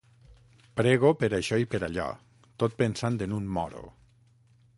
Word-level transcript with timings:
Prego 0.79 1.11
per 1.23 1.29
això 1.39 1.59
i 1.65 1.67
per 1.75 1.81
allò, 1.89 2.07
tot 2.65 2.79
pensant 2.83 3.21
en 3.27 3.41
un 3.43 3.53
moro. 3.59 3.89